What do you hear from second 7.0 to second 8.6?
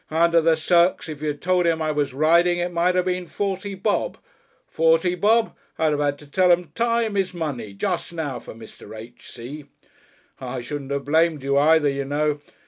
is Money. Just now for